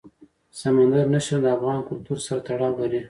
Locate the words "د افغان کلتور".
1.43-2.17